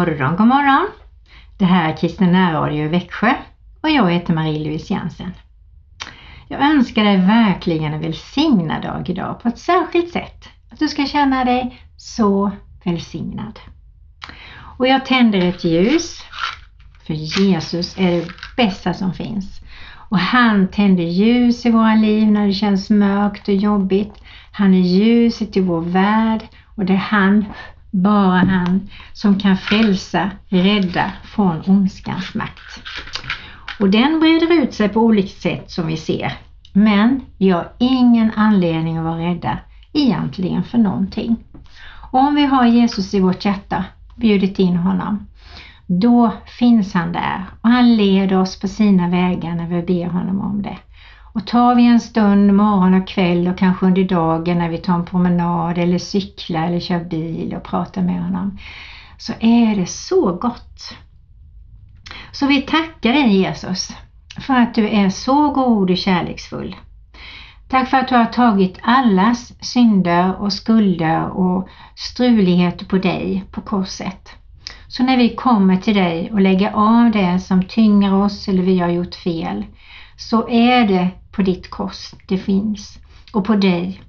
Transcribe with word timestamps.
Morgon, 0.00 0.36
god 0.36 0.46
morgon! 0.46 0.86
Det 1.58 1.64
här 1.64 1.92
är 1.92 1.96
Kristen 1.96 2.32
närradio 2.32 2.84
i 2.84 2.88
Växjö 2.88 3.34
och 3.80 3.90
jag 3.90 4.10
heter 4.10 4.34
Marie-Louise 4.34 4.92
Jensen. 4.92 5.32
Jag 6.48 6.60
önskar 6.60 7.04
dig 7.04 7.16
verkligen 7.16 7.94
en 7.94 8.00
välsignad 8.00 8.82
dag 8.82 9.10
idag 9.10 9.40
på 9.42 9.48
ett 9.48 9.58
särskilt 9.58 10.12
sätt. 10.12 10.48
Att 10.70 10.78
du 10.78 10.88
ska 10.88 11.06
känna 11.06 11.44
dig 11.44 11.80
så 11.96 12.50
välsignad. 12.84 13.58
Och 14.78 14.88
jag 14.88 15.06
tänder 15.06 15.38
ett 15.38 15.64
ljus, 15.64 16.22
för 17.06 17.14
Jesus 17.14 17.98
är 17.98 18.10
det 18.10 18.26
bästa 18.56 18.94
som 18.94 19.14
finns. 19.14 19.60
Och 20.08 20.18
han 20.18 20.68
tänder 20.68 21.04
ljus 21.04 21.66
i 21.66 21.70
våra 21.70 21.94
liv 21.94 22.30
när 22.30 22.46
det 22.46 22.52
känns 22.52 22.90
mörkt 22.90 23.48
och 23.48 23.54
jobbigt. 23.54 24.14
Han 24.52 24.74
är 24.74 24.80
ljuset 24.80 25.56
i 25.56 25.60
vår 25.60 25.80
värld 25.80 26.40
och 26.74 26.84
det 26.84 26.92
är 26.92 26.96
han 26.96 27.44
bara 27.90 28.38
han 28.38 28.88
som 29.12 29.38
kan 29.38 29.56
frälsa, 29.56 30.30
rädda 30.48 31.12
från 31.24 31.62
ondskans 31.66 32.34
makt. 32.34 32.82
Och 33.80 33.90
den 33.90 34.20
breder 34.20 34.62
ut 34.62 34.74
sig 34.74 34.88
på 34.88 35.00
olika 35.00 35.28
sätt 35.28 35.70
som 35.70 35.86
vi 35.86 35.96
ser. 35.96 36.32
Men 36.72 37.20
vi 37.38 37.50
har 37.50 37.72
ingen 37.78 38.30
anledning 38.36 38.96
att 38.96 39.04
vara 39.04 39.18
rädda 39.18 39.58
egentligen 39.92 40.64
för 40.64 40.78
någonting. 40.78 41.36
Och 42.10 42.20
om 42.20 42.34
vi 42.34 42.44
har 42.44 42.66
Jesus 42.66 43.14
i 43.14 43.20
vårt 43.20 43.44
hjärta, 43.44 43.84
bjudit 44.16 44.58
in 44.58 44.76
honom, 44.76 45.26
då 45.86 46.32
finns 46.58 46.94
han 46.94 47.12
där 47.12 47.44
och 47.60 47.70
han 47.70 47.96
leder 47.96 48.38
oss 48.38 48.60
på 48.60 48.68
sina 48.68 49.08
vägar 49.08 49.54
när 49.54 49.66
vi 49.66 49.82
ber 49.82 50.06
honom 50.06 50.40
om 50.40 50.62
det. 50.62 50.78
Och 51.32 51.46
tar 51.46 51.74
vi 51.74 51.86
en 51.86 52.00
stund 52.00 52.54
morgon 52.54 52.94
och 52.94 53.08
kväll 53.08 53.48
och 53.48 53.58
kanske 53.58 53.86
under 53.86 54.04
dagen 54.04 54.58
när 54.58 54.68
vi 54.68 54.78
tar 54.78 54.94
en 54.94 55.04
promenad 55.04 55.78
eller 55.78 55.98
cyklar 55.98 56.66
eller 56.66 56.80
kör 56.80 57.04
bil 57.04 57.54
och 57.54 57.62
pratar 57.62 58.02
med 58.02 58.22
honom 58.22 58.58
så 59.18 59.32
är 59.40 59.76
det 59.76 59.86
så 59.86 60.32
gott. 60.32 60.96
Så 62.32 62.46
vi 62.46 62.62
tackar 62.62 63.12
dig 63.12 63.36
Jesus 63.36 63.96
för 64.46 64.54
att 64.54 64.74
du 64.74 64.88
är 64.88 65.10
så 65.10 65.50
god 65.50 65.90
och 65.90 65.96
kärleksfull. 65.96 66.76
Tack 67.68 67.88
för 67.88 67.96
att 67.96 68.08
du 68.08 68.14
har 68.14 68.24
tagit 68.24 68.78
allas 68.82 69.52
synder 69.60 70.40
och 70.40 70.52
skulder 70.52 71.28
och 71.28 71.68
struligheter 71.94 72.86
på 72.86 72.98
dig 72.98 73.44
på 73.50 73.60
korset. 73.60 74.30
Så 74.88 75.02
när 75.02 75.16
vi 75.16 75.36
kommer 75.36 75.76
till 75.76 75.94
dig 75.94 76.30
och 76.32 76.40
lägger 76.40 76.70
av 76.72 77.10
det 77.10 77.40
som 77.40 77.62
tynger 77.62 78.14
oss 78.14 78.48
eller 78.48 78.62
vi 78.62 78.78
har 78.78 78.88
gjort 78.88 79.14
fel 79.14 79.64
så 80.16 80.48
är 80.48 80.88
det 80.88 81.08
på 81.32 81.42
ditt 81.42 81.70
kors 81.70 82.14
det 82.28 82.38
finns 82.38 82.98
och 83.32 83.44
på 83.44 83.56
dig. 83.56 84.02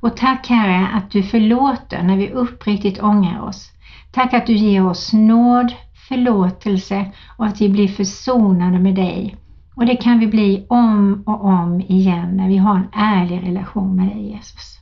Och 0.00 0.16
tack 0.16 0.48
Herre 0.48 0.88
att 0.88 1.10
du 1.10 1.22
förlåter 1.22 2.02
när 2.02 2.16
vi 2.16 2.30
uppriktigt 2.30 3.02
ångrar 3.02 3.40
oss. 3.40 3.72
Tack 4.12 4.34
att 4.34 4.46
du 4.46 4.52
ger 4.52 4.86
oss 4.86 5.12
nåd, 5.12 5.72
förlåtelse 6.08 7.12
och 7.36 7.46
att 7.46 7.60
vi 7.60 7.68
blir 7.68 7.88
försonade 7.88 8.78
med 8.78 8.94
dig. 8.94 9.36
Och 9.74 9.86
det 9.86 9.96
kan 9.96 10.18
vi 10.18 10.26
bli 10.26 10.66
om 10.68 11.22
och 11.26 11.44
om 11.44 11.80
igen 11.80 12.36
när 12.36 12.48
vi 12.48 12.56
har 12.56 12.76
en 12.76 12.88
ärlig 12.92 13.42
relation 13.42 13.96
med 13.96 14.08
dig 14.08 14.30
Jesus. 14.30 14.78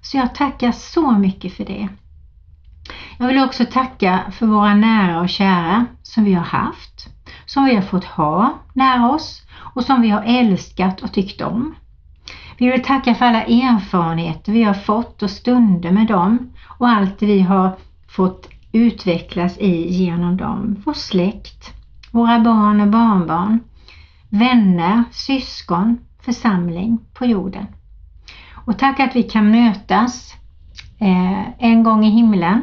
Så 0.00 0.16
jag 0.16 0.34
tackar 0.34 0.72
så 0.72 1.10
mycket 1.12 1.52
för 1.52 1.64
det. 1.64 1.88
Jag 3.20 3.26
vill 3.26 3.44
också 3.44 3.64
tacka 3.64 4.20
för 4.32 4.46
våra 4.46 4.74
nära 4.74 5.20
och 5.20 5.28
kära 5.28 5.86
som 6.02 6.24
vi 6.24 6.32
har 6.34 6.44
haft, 6.44 7.08
som 7.46 7.64
vi 7.64 7.74
har 7.74 7.82
fått 7.82 8.04
ha 8.04 8.58
nära 8.72 9.10
oss 9.10 9.42
och 9.74 9.84
som 9.84 10.02
vi 10.02 10.08
har 10.08 10.22
älskat 10.22 11.02
och 11.02 11.12
tyckt 11.12 11.40
om. 11.40 11.74
Vi 12.58 12.70
vill 12.70 12.82
tacka 12.82 13.14
för 13.14 13.24
alla 13.24 13.42
erfarenheter 13.42 14.52
vi 14.52 14.62
har 14.62 14.74
fått 14.74 15.22
och 15.22 15.30
stunder 15.30 15.90
med 15.90 16.06
dem 16.06 16.52
och 16.78 16.88
allt 16.88 17.22
vi 17.22 17.40
har 17.40 17.76
fått 18.08 18.48
utvecklas 18.72 19.58
i 19.58 19.92
genom 19.92 20.36
dem. 20.36 20.82
Vår 20.86 20.92
släkt, 20.92 21.74
våra 22.10 22.40
barn 22.40 22.80
och 22.80 22.88
barnbarn, 22.88 23.60
vänner, 24.28 25.04
syskon, 25.10 25.98
församling 26.20 26.98
på 27.14 27.26
jorden. 27.26 27.66
Och 28.54 28.78
tack 28.78 29.00
att 29.00 29.16
vi 29.16 29.22
kan 29.22 29.50
mötas 29.50 30.34
eh, 30.98 31.48
en 31.58 31.82
gång 31.82 32.04
i 32.04 32.10
himlen 32.10 32.62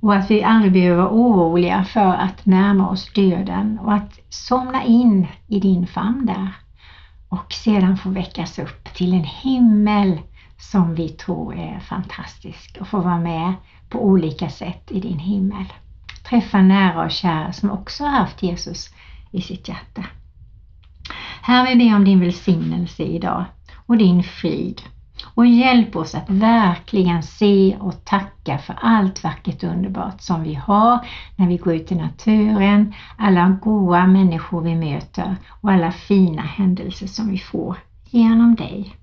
och 0.00 0.14
att 0.14 0.30
vi 0.30 0.42
aldrig 0.42 0.72
behöver 0.72 1.02
vara 1.02 1.10
oroliga 1.10 1.84
för 1.84 2.12
att 2.14 2.46
närma 2.46 2.90
oss 2.90 3.12
döden 3.12 3.78
och 3.78 3.92
att 3.92 4.18
somna 4.28 4.84
in 4.84 5.26
i 5.46 5.60
din 5.60 5.86
famn 5.86 6.26
där 6.26 6.54
och 7.28 7.52
sedan 7.52 7.96
få 7.96 8.10
väckas 8.10 8.58
upp 8.58 8.94
till 8.94 9.12
en 9.12 9.24
himmel 9.24 10.20
som 10.58 10.94
vi 10.94 11.08
tror 11.08 11.54
är 11.54 11.80
fantastisk 11.80 12.78
och 12.80 12.88
få 12.88 13.00
vara 13.00 13.18
med 13.18 13.54
på 13.88 14.04
olika 14.04 14.48
sätt 14.48 14.90
i 14.90 15.00
din 15.00 15.18
himmel. 15.18 15.64
Träffa 16.28 16.62
nära 16.62 17.04
och 17.04 17.10
kära 17.10 17.52
som 17.52 17.70
också 17.70 18.04
har 18.04 18.10
haft 18.10 18.42
Jesus 18.42 18.94
i 19.30 19.40
sitt 19.40 19.68
hjärta. 19.68 20.04
Här 21.42 21.66
vill 21.66 21.78
vi 21.78 21.88
be 21.88 21.96
om 21.96 22.04
din 22.04 22.20
välsignelse 22.20 23.02
idag 23.02 23.44
och 23.86 23.96
din 23.96 24.22
frid 24.22 24.82
och 25.40 25.46
hjälp 25.46 25.96
oss 25.96 26.14
att 26.14 26.30
verkligen 26.30 27.22
se 27.22 27.76
och 27.80 28.04
tacka 28.04 28.58
för 28.58 28.78
allt 28.80 29.24
vackert 29.24 29.62
och 29.62 29.70
underbart 29.70 30.20
som 30.20 30.42
vi 30.42 30.54
har 30.54 31.06
när 31.36 31.48
vi 31.48 31.56
går 31.56 31.74
ut 31.74 31.92
i 31.92 31.94
naturen, 31.94 32.94
alla 33.16 33.58
goda 33.62 34.06
människor 34.06 34.60
vi 34.62 34.74
möter 34.74 35.36
och 35.60 35.70
alla 35.70 35.92
fina 35.92 36.42
händelser 36.42 37.06
som 37.06 37.30
vi 37.30 37.38
får 37.38 37.76
genom 38.10 38.54
dig 38.54 38.96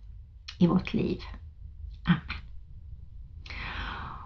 i 0.57 0.67
vårt 0.67 0.93
liv. 0.93 1.17
Amen. 2.05 2.21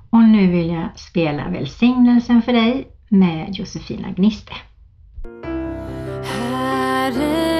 Och 0.09 0.23
nu 0.23 0.51
vill 0.51 0.69
jag 0.69 0.89
spela 0.95 1.49
välsignelsen 1.49 2.41
för 2.41 2.53
dig 2.53 2.87
med 3.09 3.55
Josefina 3.55 4.11
Gniste. 4.11 4.53
Herre. 6.23 7.50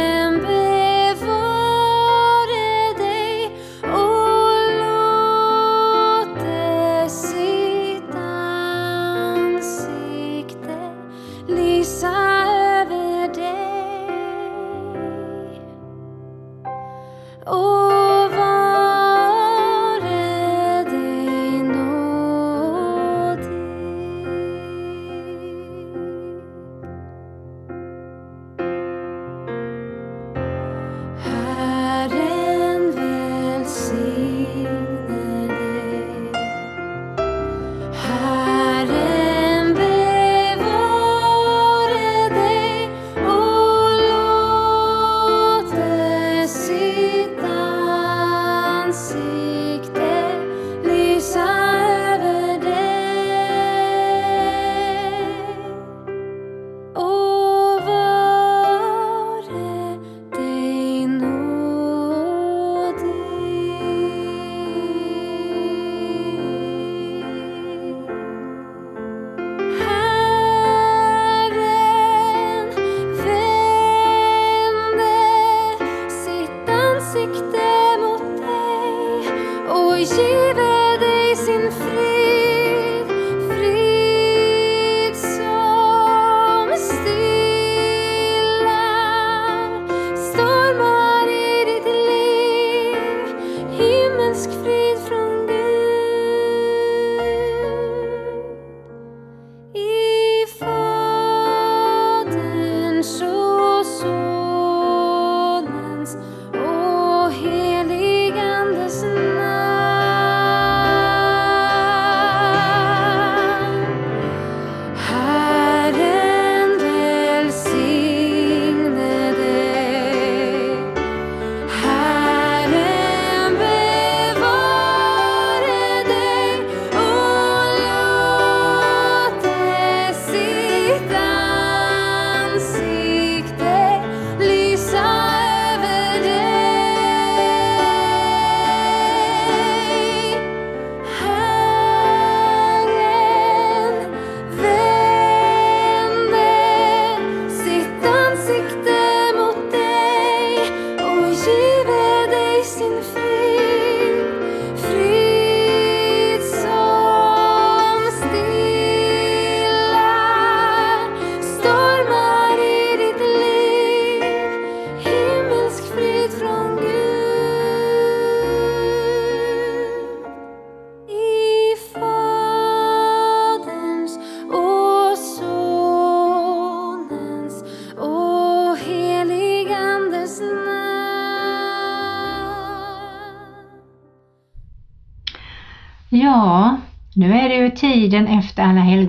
hoje 80.02 80.54
vedei 80.56 81.36
sem 81.36 81.72
frio. 81.72 82.11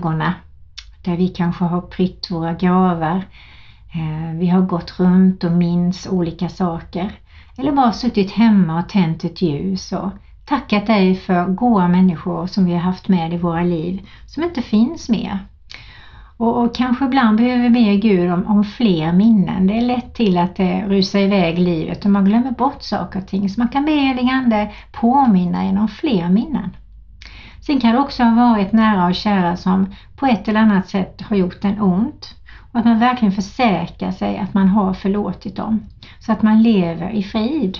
Helgona 0.02 0.34
där 1.04 1.16
vi 1.16 1.28
kanske 1.28 1.64
har 1.64 1.80
prytt 1.80 2.30
våra 2.30 2.52
gravar. 2.52 3.24
Eh, 3.94 4.38
vi 4.38 4.48
har 4.48 4.60
gått 4.60 5.00
runt 5.00 5.44
och 5.44 5.52
minns 5.52 6.06
olika 6.06 6.48
saker. 6.48 7.12
Eller 7.58 7.72
bara 7.72 7.92
suttit 7.92 8.30
hemma 8.30 8.78
och 8.78 8.88
tänt 8.88 9.24
ett 9.24 9.42
ljus 9.42 9.92
och 9.92 10.10
tackat 10.44 10.86
dig 10.86 11.14
för 11.14 11.46
goda 11.46 11.88
människor 11.88 12.46
som 12.46 12.64
vi 12.64 12.72
har 12.72 12.80
haft 12.80 13.08
med 13.08 13.32
i 13.32 13.36
våra 13.36 13.62
liv 13.62 14.08
som 14.26 14.42
inte 14.42 14.62
finns 14.62 15.08
mer. 15.08 15.38
Och, 16.36 16.62
och 16.62 16.74
kanske 16.74 17.04
ibland 17.04 17.36
behöver 17.36 17.62
vi 17.62 17.70
be 17.70 17.96
Gud 17.96 18.30
om, 18.30 18.46
om, 18.46 18.64
fler 18.64 19.12
minnen. 19.12 19.66
Det 19.66 19.76
är 19.76 19.80
lätt 19.80 20.14
till 20.14 20.38
att 20.38 20.56
det 20.56 20.84
rusar 20.86 21.18
iväg 21.18 21.58
livet 21.58 22.04
och 22.04 22.10
man 22.10 22.24
glömmer 22.24 22.50
bort 22.50 22.82
saker 22.82 23.20
och 23.20 23.26
ting. 23.26 23.48
Så 23.48 23.60
man 23.60 23.68
kan 23.68 23.84
be 23.84 23.92
heligande 23.92 24.70
påminna 24.92 25.62
en 25.62 25.78
om 25.78 25.88
fler 25.88 26.28
minnen. 26.28 26.70
Sen 27.66 27.80
kan 27.80 27.94
det 27.94 28.00
också 28.00 28.22
ha 28.22 28.34
varit 28.34 28.72
nära 28.72 29.06
och 29.06 29.14
kära 29.14 29.56
som 29.56 29.94
på 30.16 30.26
ett 30.26 30.48
eller 30.48 30.60
annat 30.60 30.88
sätt 30.88 31.20
har 31.20 31.36
gjort 31.36 31.64
en 31.64 31.80
ont. 31.80 32.34
Och 32.72 32.78
att 32.78 32.84
man 32.84 32.98
verkligen 32.98 33.32
försäkrar 33.32 34.10
sig 34.10 34.38
att 34.38 34.54
man 34.54 34.68
har 34.68 34.94
förlåtit 34.94 35.56
dem. 35.56 35.80
Så 36.20 36.32
att 36.32 36.42
man 36.42 36.62
lever 36.62 37.10
i 37.10 37.22
frid. 37.22 37.78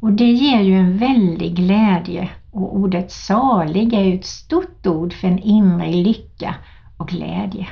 Och 0.00 0.12
det 0.12 0.32
ger 0.32 0.60
ju 0.60 0.74
en 0.74 0.98
väldig 0.98 1.54
glädje 1.54 2.28
och 2.50 2.76
ordet 2.76 3.12
salig 3.12 3.94
är 3.94 4.02
ju 4.02 4.14
ett 4.14 4.26
stort 4.26 4.86
ord 4.86 5.12
för 5.12 5.28
en 5.28 5.38
inre 5.38 5.92
lycka 5.92 6.54
och 6.96 7.08
glädje. 7.08 7.68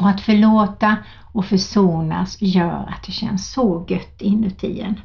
Och 0.00 0.08
att 0.08 0.20
förlåta 0.20 0.96
och 1.32 1.44
försonas 1.44 2.42
gör 2.42 2.88
att 2.88 3.02
det 3.06 3.12
känns 3.12 3.52
så 3.52 3.86
gött 3.88 4.22
inuti 4.22 4.80
en. 4.80 5.00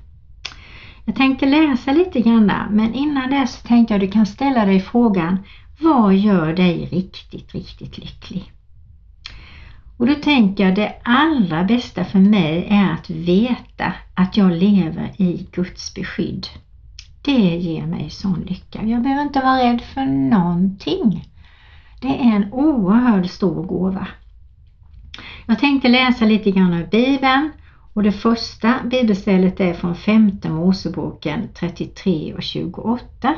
Jag 1.05 1.15
tänkte 1.15 1.45
läsa 1.45 1.91
lite 1.91 2.21
grann 2.21 2.51
men 2.69 2.93
innan 2.93 3.29
dess 3.29 3.61
tänkte 3.61 3.93
jag 3.93 4.03
att 4.03 4.07
du 4.09 4.13
kan 4.13 4.25
ställa 4.25 4.65
dig 4.65 4.79
frågan 4.79 5.37
Vad 5.79 6.15
gör 6.15 6.53
dig 6.53 6.85
riktigt, 6.91 7.53
riktigt 7.53 7.97
lycklig? 7.97 8.53
Och 9.97 10.07
då 10.07 10.15
tänker 10.15 10.65
jag 10.65 10.75
det 10.75 10.95
allra 11.03 11.63
bästa 11.63 12.03
för 12.03 12.19
mig 12.19 12.67
är 12.69 12.93
att 12.93 13.09
veta 13.09 13.93
att 14.13 14.37
jag 14.37 14.51
lever 14.51 15.11
i 15.17 15.47
Guds 15.51 15.93
beskydd. 15.93 16.47
Det 17.21 17.57
ger 17.57 17.85
mig 17.85 18.09
sån 18.09 18.41
lycka. 18.41 18.83
Jag 18.83 19.01
behöver 19.01 19.21
inte 19.21 19.39
vara 19.39 19.63
rädd 19.63 19.81
för 19.81 20.05
någonting. 20.05 21.25
Det 22.01 22.07
är 22.07 22.35
en 22.35 22.53
oerhört 22.53 23.29
stor 23.29 23.63
gåva. 23.63 24.07
Jag 25.45 25.59
tänkte 25.59 25.89
läsa 25.89 26.25
lite 26.25 26.51
grann 26.51 26.73
ur 26.73 26.85
Bibeln 26.85 27.51
och 27.93 28.03
det 28.03 28.11
första 28.11 28.79
bibelstället 28.83 29.59
är 29.59 29.73
från 29.73 29.95
femte 29.95 30.49
Moseboken 30.49 31.49
33 31.53 32.33
och 32.33 32.43
28. 32.43 33.35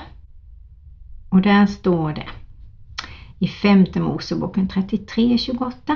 Och 1.30 1.42
där 1.42 1.66
står 1.66 2.14
det 2.14 2.28
i 3.40 3.48
femte 3.48 4.00
Moseboken 4.00 4.68
33 4.68 5.34
och 5.34 5.40
28. 5.40 5.96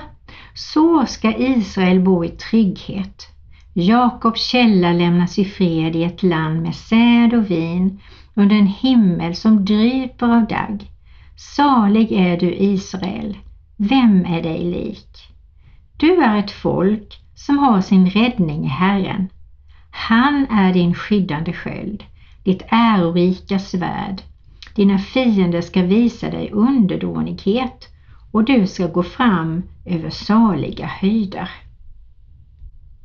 Så 0.54 1.06
ska 1.06 1.38
Israel 1.38 2.00
bo 2.00 2.26
i 2.26 2.30
trygghet. 2.30 3.28
Jakobs 3.74 4.42
källa 4.42 4.94
lämnas 4.94 5.40
i 5.40 5.46
fred 5.46 5.96
i 5.96 6.04
ett 6.04 6.24
land 6.24 6.62
med 6.62 6.76
säd 6.76 7.34
och 7.34 7.52
vin 7.52 8.00
under 8.34 8.56
en 8.56 8.68
himmel 8.68 9.36
som 9.36 9.66
dryper 9.66 10.28
av 10.28 10.48
dagg. 10.48 10.92
Salig 11.56 12.12
är 12.12 12.38
du 12.38 12.54
Israel, 12.54 13.38
vem 13.78 14.26
är 14.26 14.42
dig 14.42 14.64
lik? 14.64 15.30
Du 15.98 16.24
är 16.24 16.38
ett 16.38 16.52
folk 16.52 17.20
som 17.40 17.58
har 17.58 17.82
sin 17.82 18.10
räddning 18.10 18.66
i 18.66 18.68
Herren. 18.68 19.30
Han 19.92 20.48
är 20.50 20.74
din 20.74 20.96
skyddande 20.96 21.54
sköld, 21.54 22.04
ditt 22.44 22.64
ärorika 22.70 23.60
svärd. 23.60 24.22
Dina 24.76 24.98
fiender 24.98 25.62
ska 25.62 25.82
visa 25.82 26.30
dig 26.30 26.52
underdånighet 26.52 27.88
och 28.32 28.44
du 28.44 28.68
ska 28.68 28.88
gå 28.88 29.04
fram 29.04 29.64
över 29.86 30.10
saliga 30.10 30.86
höjder. 30.86 31.50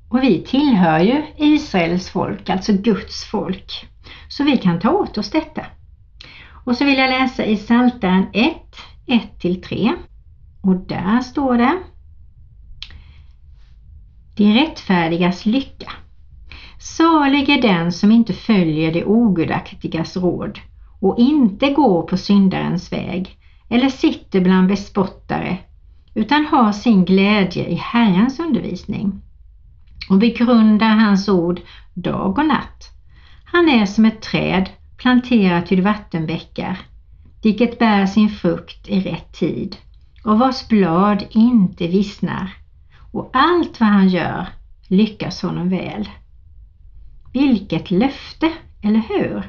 Och 0.08 0.22
vi 0.22 0.42
tillhör 0.42 0.98
ju 0.98 1.22
Israels 1.36 2.10
folk, 2.10 2.50
alltså 2.50 2.72
Guds 2.72 3.24
folk, 3.24 3.88
så 4.28 4.44
vi 4.44 4.56
kan 4.56 4.80
ta 4.80 4.90
åt 4.90 5.18
oss 5.18 5.30
detta. 5.30 5.66
Och 6.64 6.76
så 6.76 6.84
vill 6.84 6.98
jag 6.98 7.10
läsa 7.10 7.44
i 7.44 7.56
Psaltaren 7.56 8.26
1, 8.32 8.54
1-3 9.06 9.92
och 10.62 10.76
där 10.76 11.20
står 11.20 11.58
det 11.58 11.78
de 14.36 14.54
rättfärdigas 14.54 15.46
lycka. 15.46 15.90
Salig 16.78 17.48
är 17.48 17.62
den 17.62 17.92
som 17.92 18.12
inte 18.12 18.32
följer 18.32 18.92
det 18.92 19.04
ogudaktigas 19.04 20.16
råd 20.16 20.58
och 21.00 21.18
inte 21.18 21.70
går 21.70 22.02
på 22.02 22.16
syndarens 22.16 22.92
väg 22.92 23.38
eller 23.68 23.88
sitter 23.88 24.40
bland 24.40 24.68
bespottare 24.68 25.58
utan 26.14 26.46
har 26.46 26.72
sin 26.72 27.04
glädje 27.04 27.68
i 27.68 27.74
Herrens 27.74 28.40
undervisning 28.40 29.22
och 30.10 30.18
begrundar 30.18 30.88
hans 30.88 31.28
ord 31.28 31.60
dag 31.94 32.38
och 32.38 32.46
natt. 32.46 32.90
Han 33.44 33.68
är 33.68 33.86
som 33.86 34.04
ett 34.04 34.22
träd 34.22 34.70
planterat 34.96 35.72
vid 35.72 35.82
vattenbäckar, 35.82 36.78
vilket 37.42 37.78
bär 37.78 38.06
sin 38.06 38.28
frukt 38.28 38.88
i 38.88 39.00
rätt 39.00 39.32
tid 39.32 39.76
och 40.24 40.38
vars 40.38 40.68
blad 40.68 41.24
inte 41.30 41.86
vissnar 41.86 42.63
och 43.14 43.30
allt 43.32 43.80
vad 43.80 43.88
han 43.88 44.08
gör 44.08 44.46
lyckas 44.88 45.42
honom 45.42 45.68
väl. 45.68 46.08
Vilket 47.32 47.90
löfte, 47.90 48.50
eller 48.82 49.02
hur? 49.08 49.42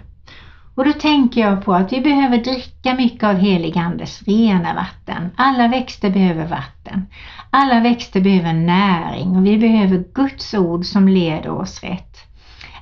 Och 0.76 0.86
då 0.86 0.94
tänker 0.94 1.42
jag 1.42 1.66
på 1.66 1.74
att 1.74 1.94
vi 1.94 2.02
behöver 2.02 2.38
dricka 2.38 2.94
mycket 2.94 3.24
av 3.24 3.36
heligandes 3.36 4.24
rena 4.24 4.74
vatten. 4.74 5.30
Alla 5.36 5.68
växter 5.68 6.10
behöver 6.10 6.48
vatten. 6.48 7.06
Alla 7.50 7.80
växter 7.80 8.22
behöver 8.22 8.54
näring 8.54 9.36
och 9.36 9.46
vi 9.46 9.58
behöver 9.58 10.04
Guds 10.14 10.54
ord 10.54 10.86
som 10.86 11.08
leder 11.08 11.50
oss 11.50 11.84
rätt. 11.84 12.18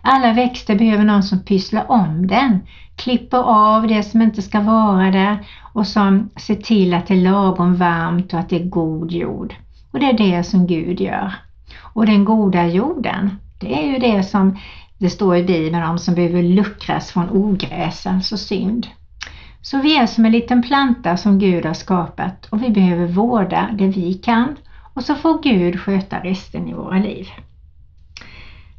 Alla 0.01 0.33
växter 0.33 0.75
behöver 0.75 1.03
någon 1.03 1.23
som 1.23 1.39
pysslar 1.39 1.91
om 1.91 2.27
den, 2.27 2.59
klipper 2.95 3.37
av 3.37 3.87
det 3.87 4.03
som 4.03 4.21
inte 4.21 4.41
ska 4.41 4.61
vara 4.61 5.11
där 5.11 5.37
och 5.73 5.87
som 5.87 6.29
ser 6.35 6.55
till 6.55 6.93
att 6.93 7.07
det 7.07 7.13
är 7.13 7.21
lagom 7.21 7.75
varmt 7.75 8.33
och 8.33 8.39
att 8.39 8.49
det 8.49 8.61
är 8.61 8.69
god 8.69 9.11
jord. 9.11 9.55
Och 9.93 9.99
det 9.99 10.05
är 10.05 10.17
det 10.17 10.43
som 10.43 10.67
Gud 10.67 11.01
gör. 11.01 11.33
Och 11.79 12.05
den 12.05 12.25
goda 12.25 12.67
jorden, 12.67 13.29
det 13.59 13.83
är 13.83 13.91
ju 13.91 13.99
det 13.99 14.23
som 14.23 14.57
det 14.97 15.09
står 15.09 15.37
i 15.37 15.43
Bibeln 15.43 15.83
om 15.83 15.99
som 15.99 16.15
behöver 16.15 16.43
luckras 16.43 17.11
från 17.11 17.29
ogräsens 17.29 18.31
och 18.31 18.39
synd. 18.39 18.87
Så 19.61 19.81
vi 19.81 19.97
är 19.97 20.05
som 20.05 20.25
en 20.25 20.31
liten 20.31 20.61
planta 20.61 21.17
som 21.17 21.39
Gud 21.39 21.65
har 21.65 21.73
skapat 21.73 22.45
och 22.45 22.63
vi 22.63 22.69
behöver 22.69 23.07
vårda 23.07 23.69
det 23.73 23.87
vi 23.87 24.13
kan 24.13 24.55
och 24.93 25.03
så 25.03 25.15
får 25.15 25.43
Gud 25.43 25.79
sköta 25.79 26.19
resten 26.19 26.67
i 26.67 26.73
våra 26.73 26.97
liv. 26.97 27.27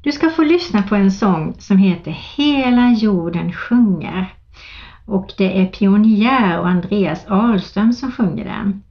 Du 0.02 0.12
ska 0.12 0.30
få 0.30 0.42
lyssna 0.42 0.83
på 0.83 0.94
en 0.94 1.12
sång 1.12 1.54
som 1.59 1.78
heter 1.78 2.11
Hela 2.37 2.92
jorden 2.92 3.52
sjunger 3.52 4.35
och 5.06 5.33
det 5.38 5.61
är 5.61 5.66
Pionjär 5.66 6.61
och 6.61 6.68
Andreas 6.68 7.26
Ahlström 7.26 7.92
som 7.92 8.12
sjunger 8.12 8.44
den. 8.44 8.83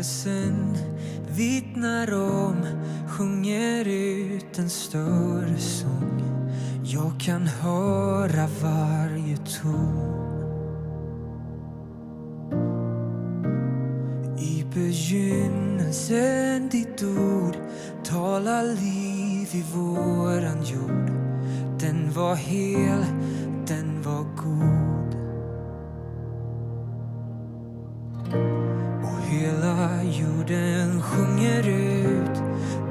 Skapelsen 0.00 0.76
vittnar 1.36 2.14
om, 2.14 2.56
sjunger 3.08 3.84
ut 3.88 4.58
en 4.58 4.70
större 4.70 5.58
sång. 5.58 6.22
Jag 6.84 7.12
kan 7.20 7.46
höra 7.46 8.48
varje 8.62 9.36
ton. 9.36 10.16
I 14.38 14.64
begynnelsen 14.74 16.68
ditt 16.68 17.02
ord 17.02 17.56
talar 18.04 18.64
liv 18.64 19.48
i 19.52 19.64
våran 19.74 20.64
jord. 20.64 21.10
Den 21.80 22.12
var 22.12 22.34
hel, 22.34 23.04
den 23.66 24.02
var 24.02 24.24
god. 24.36 24.79
Jorden 30.40 31.02
sjunger 31.02 31.68
ut. 31.68 32.42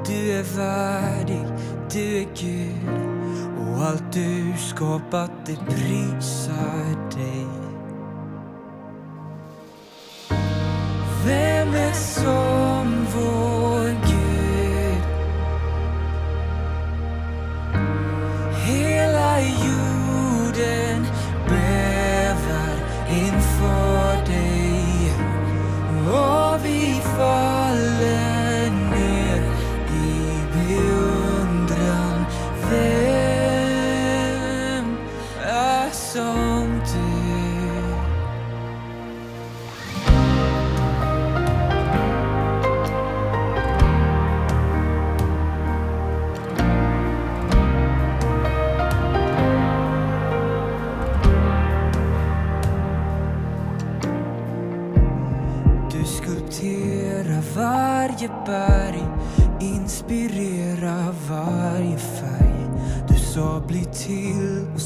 Du 0.06 0.30
är 0.30 0.42
värdig, 0.56 1.46
du 1.92 2.18
är 2.18 2.26
Gud. 2.40 2.90
Och 3.58 3.84
allt 3.84 4.12
du 4.12 4.52
skapat 4.58 5.30
det 5.46 5.56
prisar 5.56 7.10
dig. 7.16 7.46
Vem 11.26 11.74
är 11.74 11.92
så 11.92 12.39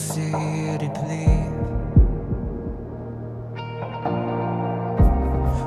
se 0.04 0.30
det 0.80 0.90
blev 1.06 1.54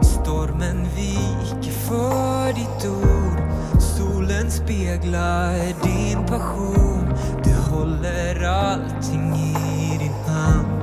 Stormen 0.02 0.88
viker 0.96 1.72
för 1.72 2.54
ditt 2.54 2.86
ord. 2.86 3.42
Solen 3.82 4.52
speglar 4.52 5.54
din 5.84 6.26
passion. 6.26 7.14
Du 7.44 7.54
håller 7.72 8.44
allting 8.44 9.34
i 9.36 9.98
din 10.00 10.14
hand. 10.36 10.82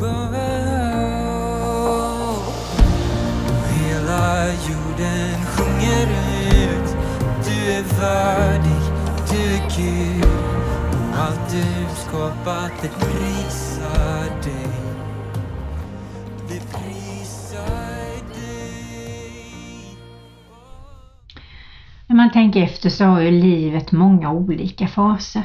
Wow. 0.00 0.86
Hela 3.70 4.46
jorden 4.46 5.44
sjunger 5.46 6.06
ut. 6.52 6.96
Du 7.44 7.72
är 7.72 7.84
värdig, 8.00 8.82
du 9.30 9.36
är 9.54 9.62
Gud 9.76 10.15
skapat 12.16 12.82
det 12.82 12.88
prisar 12.88 14.24
dig 14.44 14.68
Det 16.48 16.60
prisar 16.72 18.34
dig 18.34 19.96
När 22.06 22.16
man 22.16 22.30
tänker 22.30 22.62
efter 22.62 22.90
så 22.90 23.04
har 23.04 23.20
ju 23.20 23.30
livet 23.30 23.92
många 23.92 24.30
olika 24.30 24.86
faser. 24.86 25.44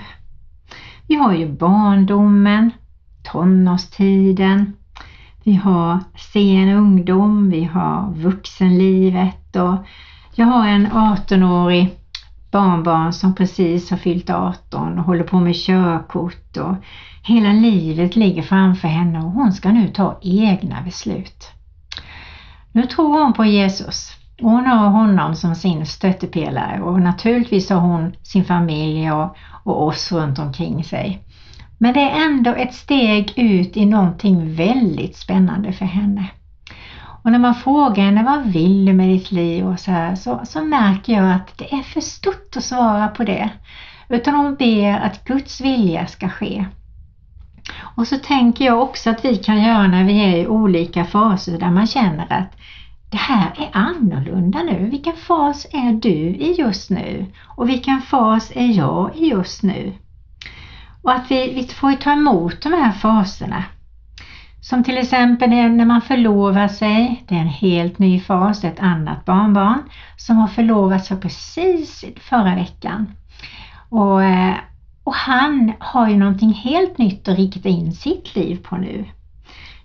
Vi 1.07 1.15
har 1.15 1.33
ju 1.33 1.51
barndomen, 1.51 2.71
tonårstiden, 3.23 4.73
vi 5.43 5.53
har 5.53 5.99
sen 6.33 6.69
ungdom, 6.69 7.49
vi 7.49 7.63
har 7.63 8.13
vuxenlivet 8.13 9.55
och 9.55 9.75
jag 10.35 10.45
har 10.45 10.67
en 10.67 10.87
18-årig 10.87 12.00
barnbarn 12.51 13.13
som 13.13 13.35
precis 13.35 13.89
har 13.89 13.97
fyllt 13.97 14.29
18 14.29 14.99
och 14.99 15.05
håller 15.05 15.23
på 15.23 15.39
med 15.39 15.55
körkort 15.55 16.57
och 16.57 16.75
hela 17.23 17.51
livet 17.51 18.15
ligger 18.15 18.41
framför 18.41 18.87
henne 18.87 19.19
och 19.19 19.31
hon 19.31 19.53
ska 19.53 19.71
nu 19.71 19.87
ta 19.87 20.19
egna 20.21 20.81
beslut. 20.81 21.51
Nu 22.71 22.85
tror 22.85 23.23
hon 23.23 23.33
på 23.33 23.45
Jesus. 23.45 24.11
Hon 24.41 24.65
har 24.65 24.89
honom 24.89 25.35
som 25.35 25.55
sin 25.55 25.85
stöttepelare 25.85 26.81
och 26.81 27.01
naturligtvis 27.01 27.69
har 27.69 27.79
hon 27.79 28.15
sin 28.23 28.45
familj 28.45 29.11
och, 29.11 29.35
och 29.63 29.87
oss 29.87 30.11
runt 30.11 30.39
omkring 30.39 30.83
sig. 30.83 31.23
Men 31.77 31.93
det 31.93 31.99
är 31.99 32.25
ändå 32.25 32.51
ett 32.51 32.73
steg 32.73 33.33
ut 33.35 33.77
i 33.77 33.85
någonting 33.85 34.55
väldigt 34.55 35.15
spännande 35.15 35.73
för 35.73 35.85
henne. 35.85 36.25
Och 37.23 37.31
när 37.31 37.39
man 37.39 37.55
frågar 37.55 38.03
henne 38.03 38.23
vad 38.23 38.45
vill 38.45 38.85
du 38.85 38.93
med 38.93 39.09
ditt 39.09 39.31
liv 39.31 39.67
och 39.67 39.79
så 39.79 39.91
här 39.91 40.15
så, 40.15 40.41
så 40.43 40.63
märker 40.63 41.13
jag 41.13 41.31
att 41.31 41.57
det 41.57 41.73
är 41.73 41.83
för 41.83 42.01
stort 42.01 42.57
att 42.57 42.63
svara 42.63 43.07
på 43.07 43.23
det. 43.23 43.49
Utan 44.09 44.35
hon 44.35 44.55
ber 44.55 44.99
att 44.99 45.23
Guds 45.23 45.61
vilja 45.61 46.07
ska 46.07 46.29
ske. 46.29 46.65
Och 47.95 48.07
så 48.07 48.17
tänker 48.17 48.65
jag 48.65 48.81
också 48.81 49.09
att 49.09 49.25
vi 49.25 49.35
kan 49.35 49.63
göra 49.63 49.87
när 49.87 50.03
vi 50.03 50.19
är 50.19 50.37
i 50.37 50.47
olika 50.47 51.05
faser 51.05 51.57
där 51.57 51.71
man 51.71 51.87
känner 51.87 52.33
att 52.33 52.57
det 53.11 53.17
här 53.17 53.51
är 53.57 53.69
annorlunda 53.73 54.63
nu. 54.63 54.89
Vilken 54.89 55.15
fas 55.15 55.67
är 55.71 55.93
du 55.93 56.17
i 56.17 56.55
just 56.59 56.89
nu? 56.89 57.25
Och 57.45 57.69
vilken 57.69 58.01
fas 58.01 58.51
är 58.55 58.77
jag 58.77 59.15
i 59.15 59.29
just 59.29 59.63
nu? 59.63 59.93
Och 61.01 61.11
att 61.11 61.31
vi, 61.31 61.53
vi 61.53 61.67
får 61.67 61.93
ta 61.93 62.11
emot 62.11 62.61
de 62.61 62.73
här 62.73 62.91
faserna. 62.91 63.63
Som 64.61 64.83
till 64.83 64.97
exempel 64.97 65.49
när 65.49 65.85
man 65.85 66.01
förlovar 66.01 66.67
sig, 66.67 67.23
det 67.27 67.35
är 67.35 67.39
en 67.39 67.47
helt 67.47 67.99
ny 67.99 68.19
fas, 68.19 68.61
det 68.61 68.67
är 68.67 68.71
ett 68.71 68.79
annat 68.79 69.25
barnbarn 69.25 69.83
som 70.17 70.37
har 70.37 70.47
förlovat 70.47 71.05
sig 71.05 71.17
precis 71.17 72.05
förra 72.17 72.55
veckan. 72.55 73.15
Och, 73.89 74.23
eh, 74.23 74.55
och 75.03 75.13
han 75.13 75.73
har 75.79 76.09
ju 76.09 76.17
någonting 76.17 76.53
helt 76.53 76.97
nytt 76.97 77.27
att 77.27 77.37
rikta 77.37 77.69
in 77.69 77.91
sitt 77.91 78.35
liv 78.35 78.59
på 78.63 78.75
nu. 78.75 79.05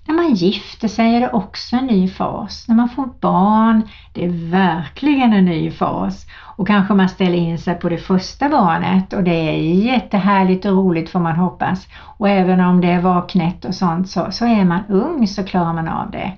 När 0.06 0.14
man 0.14 0.34
gifter 0.34 0.88
sig 0.88 1.14
är 1.14 1.20
det 1.20 1.30
också 1.30 1.76
en 1.76 1.86
ny 1.86 2.08
fas. 2.08 2.68
När 2.68 2.74
man 2.74 2.88
får 2.88 3.08
barn, 3.20 3.88
det 4.12 4.24
är 4.24 4.50
verkligen 4.50 5.32
en 5.32 5.44
ny 5.44 5.70
fas. 5.70 6.26
Och 6.56 6.66
kanske 6.66 6.94
man 6.94 7.08
ställer 7.08 7.38
in 7.38 7.58
sig 7.58 7.74
på 7.74 7.88
det 7.88 7.98
första 7.98 8.48
barnet 8.48 9.12
och 9.12 9.22
det 9.22 9.34
är 9.34 9.58
jättehärligt 9.84 10.64
och 10.64 10.72
roligt 10.72 11.10
får 11.10 11.20
man 11.20 11.36
hoppas. 11.36 11.88
Och 11.96 12.28
även 12.28 12.60
om 12.60 12.80
det 12.80 12.90
är 12.90 13.00
vaknätt 13.00 13.64
och 13.64 13.74
sånt 13.74 14.08
så, 14.08 14.26
så 14.30 14.44
är 14.44 14.64
man 14.64 14.80
ung 14.88 15.26
så 15.26 15.44
klarar 15.44 15.72
man 15.72 15.88
av 15.88 16.10
det. 16.10 16.32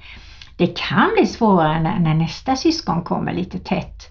Det 0.56 0.78
kan 0.78 1.10
bli 1.16 1.26
svårare 1.26 1.80
när, 1.80 1.98
när 1.98 2.14
nästa 2.14 2.56
syskon 2.56 3.02
kommer 3.02 3.32
lite 3.32 3.58
tätt. 3.58 4.02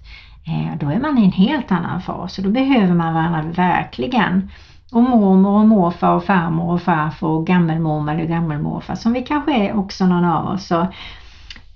Eh, 0.47 0.77
då 0.79 0.89
är 0.89 0.99
man 0.99 1.17
i 1.17 1.25
en 1.25 1.31
helt 1.31 1.71
annan 1.71 2.01
fas 2.01 2.37
och 2.37 2.43
då 2.43 2.49
behöver 2.49 2.93
man 2.93 3.13
varandra 3.13 3.41
verkligen 3.41 4.49
och 4.91 5.03
mormor 5.03 5.59
och 5.59 5.67
morfar 5.67 6.15
och 6.15 6.23
farmor 6.23 6.73
och 6.73 6.81
farfar 6.81 7.27
och 7.27 7.47
gammelmormor 7.47 8.13
eller 8.13 8.25
gammelmorfar 8.25 8.95
som 8.95 9.13
vi 9.13 9.21
kanske 9.21 9.53
är 9.53 9.77
också 9.77 10.05
någon 10.05 10.25
av 10.25 10.47
oss 10.47 10.67
så, 10.67 10.87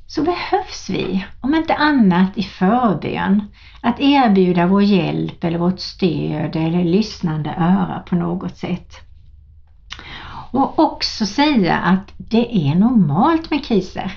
så 0.08 0.24
behövs 0.24 0.89
vi, 0.89 1.25
om 1.41 1.56
inte 1.56 1.74
annat 1.74 2.38
i 2.38 2.44
förbön, 2.44 3.44
att 3.82 4.00
erbjuda 4.00 4.68
vår 4.68 4.84
hjälp 4.84 5.44
eller 5.44 5.58
vårt 5.58 5.80
stöd 5.80 6.56
eller 6.56 6.84
lyssnande 6.84 7.56
öra 7.58 8.03
på 8.10 8.15
något 8.15 8.58
sätt. 8.58 8.94
Och 10.51 10.80
också 10.80 11.25
säga 11.25 11.77
att 11.77 12.13
det 12.18 12.70
är 12.70 12.75
normalt 12.75 13.51
med 13.51 13.65
kriser. 13.65 14.12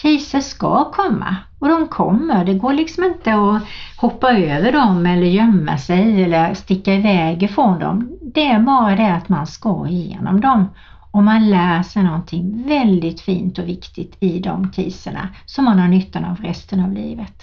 Kriser 0.00 0.40
ska 0.40 0.90
komma 0.90 1.36
och 1.58 1.68
de 1.68 1.88
kommer. 1.88 2.44
Det 2.44 2.54
går 2.54 2.72
liksom 2.72 3.04
inte 3.04 3.34
att 3.34 3.62
hoppa 3.96 4.30
över 4.30 4.72
dem 4.72 5.06
eller 5.06 5.26
gömma 5.26 5.78
sig 5.78 6.22
eller 6.22 6.54
sticka 6.54 6.94
iväg 6.94 7.42
ifrån 7.42 7.78
dem. 7.78 8.18
Det 8.34 8.46
är 8.46 8.60
bara 8.60 8.96
det 8.96 9.14
att 9.14 9.28
man 9.28 9.46
ska 9.46 9.86
igenom 9.88 10.40
dem 10.40 10.68
och 11.10 11.22
man 11.22 11.50
lär 11.50 11.82
sig 11.82 12.02
någonting 12.02 12.68
väldigt 12.68 13.20
fint 13.20 13.58
och 13.58 13.68
viktigt 13.68 14.16
i 14.20 14.38
de 14.38 14.70
kriserna 14.70 15.28
som 15.46 15.64
man 15.64 15.78
har 15.78 15.88
nyttan 15.88 16.24
av 16.24 16.36
resten 16.36 16.84
av 16.84 16.92
livet. 16.92 17.42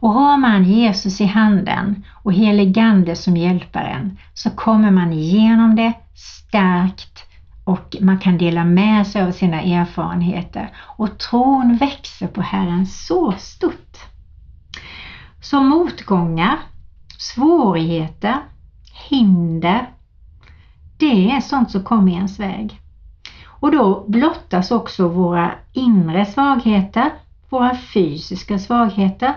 Och 0.00 0.12
har 0.12 0.36
man 0.36 0.64
Jesus 0.64 1.20
i 1.20 1.24
handen 1.24 2.04
och 2.22 2.32
heligande 2.32 3.16
som 3.16 3.36
hjälparen 3.36 4.18
så 4.34 4.50
kommer 4.50 4.90
man 4.90 5.12
igenom 5.12 5.76
det 5.76 5.92
stärkt 6.14 7.27
och 7.68 7.96
man 8.00 8.18
kan 8.18 8.38
dela 8.38 8.64
med 8.64 9.06
sig 9.06 9.22
av 9.22 9.32
sina 9.32 9.62
erfarenheter 9.62 10.70
och 10.76 11.18
tron 11.18 11.76
växer 11.76 12.26
på 12.26 12.40
Herren 12.40 12.86
så 12.86 13.32
stort. 13.32 13.98
Så 15.40 15.60
motgångar, 15.60 16.58
svårigheter, 17.18 18.36
hinder, 19.08 19.90
det 20.98 21.30
är 21.30 21.40
sånt 21.40 21.70
som 21.70 21.84
kommer 21.84 22.12
i 22.12 22.14
ens 22.14 22.40
väg. 22.40 22.80
Och 23.46 23.72
då 23.72 24.04
blottas 24.08 24.70
också 24.70 25.08
våra 25.08 25.50
inre 25.72 26.26
svagheter, 26.26 27.10
våra 27.48 27.76
fysiska 27.76 28.58
svagheter, 28.58 29.34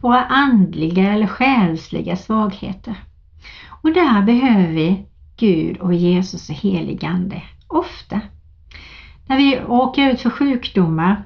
våra 0.00 0.24
andliga 0.24 1.12
eller 1.12 1.26
själsliga 1.26 2.16
svagheter. 2.16 2.94
Och 3.82 3.92
där 3.92 4.22
behöver 4.22 4.68
vi 4.68 5.06
Gud 5.36 5.76
och 5.76 5.94
Jesus 5.94 6.48
och 6.48 6.54
heligande 6.54 7.42
ofta. 7.68 8.20
När 9.26 9.36
vi 9.36 9.60
åker 9.64 10.10
ut 10.10 10.20
för 10.20 10.30
sjukdomar 10.30 11.22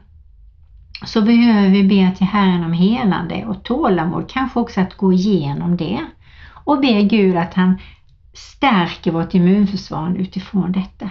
så 1.05 1.23
behöver 1.23 1.69
vi 1.69 1.85
be 1.85 2.17
till 2.17 2.27
Herren 2.27 2.65
om 2.65 2.73
helande 2.73 3.47
och 3.47 3.65
tålamod, 3.65 4.31
kanske 4.31 4.61
också 4.61 4.81
att 4.81 4.97
gå 4.97 5.13
igenom 5.13 5.77
det 5.77 6.01
och 6.65 6.81
be 6.81 7.03
Gud 7.03 7.37
att 7.37 7.55
han 7.55 7.79
stärker 8.33 9.11
vårt 9.11 9.35
immunförsvar 9.35 10.15
utifrån 10.19 10.73
detta. 10.73 11.11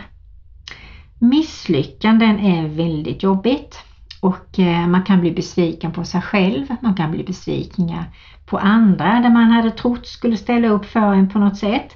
Misslyckanden 1.20 2.40
är 2.40 2.68
väldigt 2.68 3.24
jobbigt 3.24 3.84
och 4.22 4.60
eh, 4.60 4.88
man 4.88 5.04
kan 5.04 5.22
bli 5.22 5.32
besviken 5.32 5.92
på 5.92 6.04
sig 6.04 6.22
själv, 6.22 6.66
man 6.82 6.96
kan 6.96 7.12
bli 7.12 7.24
besviken 7.24 8.04
på 8.46 8.58
andra 8.58 9.20
där 9.20 9.30
man 9.30 9.52
hade 9.52 9.72
trott 9.72 10.08
skulle 10.08 10.38
ställa 10.38 10.68
upp 10.68 10.86
för 10.86 11.14
en 11.14 11.30
på 11.30 11.40
något 11.40 11.58
sätt. 11.58 11.96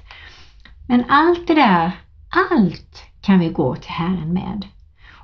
Men 0.88 1.04
allt 1.08 1.46
det 1.46 1.54
där, 1.54 1.92
allt 2.50 3.02
kan 3.24 3.38
vi 3.38 3.48
gå 3.48 3.76
till 3.76 3.90
Herren 3.90 4.32
med. 4.32 4.66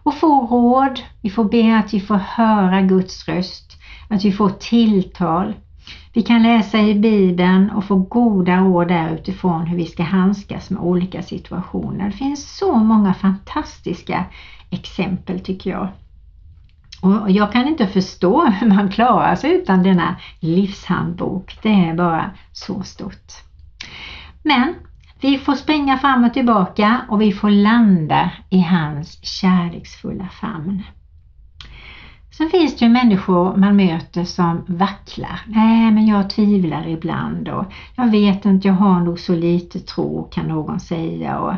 och 0.02 0.14
få 0.14 0.46
råd. 0.46 1.00
Vi 1.20 1.30
får 1.30 1.44
be 1.44 1.78
att 1.78 1.94
vi 1.94 2.00
får 2.00 2.16
höra 2.16 2.80
Guds 2.80 3.28
röst, 3.28 3.76
att 4.08 4.24
vi 4.24 4.32
får 4.32 4.50
tilltal. 4.50 5.54
Vi 6.12 6.22
kan 6.22 6.42
läsa 6.42 6.80
i 6.80 6.94
Bibeln 6.94 7.70
och 7.70 7.84
få 7.84 7.96
goda 7.96 8.56
råd 8.56 8.88
där 8.88 9.14
utifrån 9.14 9.66
hur 9.66 9.76
vi 9.76 9.86
ska 9.86 10.02
handskas 10.02 10.70
med 10.70 10.82
olika 10.82 11.22
situationer. 11.22 12.06
Det 12.06 12.16
finns 12.16 12.56
så 12.56 12.74
många 12.74 13.14
fantastiska 13.14 14.24
exempel 14.70 15.40
tycker 15.40 15.70
jag. 15.70 15.88
Och 17.02 17.30
jag 17.30 17.52
kan 17.52 17.68
inte 17.68 17.86
förstå 17.86 18.44
hur 18.44 18.66
man 18.68 18.88
klarar 18.88 19.36
sig 19.36 19.54
utan 19.54 19.82
denna 19.82 20.16
livshandbok. 20.40 21.58
Det 21.62 21.68
är 21.68 21.94
bara 21.94 22.30
så 22.52 22.82
stort. 22.82 23.32
Men 24.42 24.74
vi 25.20 25.38
får 25.38 25.54
springa 25.54 25.98
fram 25.98 26.24
och 26.24 26.34
tillbaka 26.34 27.00
och 27.08 27.20
vi 27.20 27.32
får 27.32 27.50
landa 27.50 28.30
i 28.50 28.60
hans 28.60 29.24
kärleksfulla 29.24 30.28
famn. 30.40 30.82
Sen 32.40 32.50
finns 32.50 32.78
det 32.78 32.84
ju 32.84 32.90
människor 32.90 33.56
man 33.56 33.76
möter 33.76 34.24
som 34.24 34.64
vacklar. 34.66 35.40
Nej, 35.46 35.90
men 35.90 36.06
jag 36.06 36.30
tvivlar 36.30 36.88
ibland 36.88 37.48
och 37.48 37.64
jag 37.96 38.10
vet 38.10 38.44
inte, 38.44 38.68
jag 38.68 38.74
har 38.74 39.00
nog 39.00 39.18
så 39.18 39.34
lite 39.34 39.80
tro 39.80 40.28
kan 40.32 40.46
någon 40.46 40.80
säga. 40.80 41.38
Och, 41.38 41.54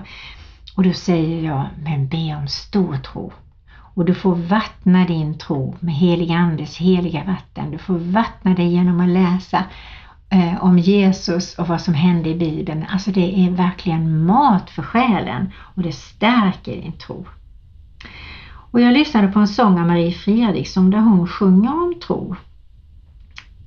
och 0.77 0.83
då 0.83 0.93
säger 0.93 1.45
jag, 1.45 1.67
men 1.85 2.09
be 2.09 2.37
om 2.41 2.49
stor 2.49 2.97
tro. 2.97 3.33
Och 3.95 4.05
du 4.05 4.15
får 4.15 4.35
vattna 4.35 5.05
din 5.05 5.39
tro 5.39 5.77
med 5.81 5.95
helig 5.95 6.33
andes 6.33 6.79
heliga 6.79 7.25
vatten. 7.25 7.71
Du 7.71 7.79
får 7.79 7.99
vattna 7.99 8.55
dig 8.55 8.69
genom 8.69 9.01
att 9.01 9.09
läsa 9.09 9.65
eh, 10.33 10.65
om 10.65 10.79
Jesus 10.79 11.55
och 11.59 11.69
vad 11.69 11.81
som 11.81 11.95
hände 11.95 12.29
i 12.29 12.35
Bibeln. 12.35 12.85
Alltså 12.89 13.11
det 13.11 13.47
är 13.47 13.51
verkligen 13.51 14.25
mat 14.25 14.71
för 14.71 14.83
själen 14.83 15.53
och 15.59 15.83
det 15.83 15.93
stärker 15.93 16.73
din 16.73 16.93
tro. 16.93 17.27
Och 18.71 18.81
jag 18.81 18.93
lyssnade 18.93 19.29
på 19.29 19.39
en 19.39 19.49
sång 19.49 19.81
av 19.81 19.87
Marie 19.87 20.13
Fredriksson 20.13 20.91
där 20.91 20.99
hon 20.99 21.29
sjunger 21.29 21.83
om 21.83 21.95
tro. 22.07 22.37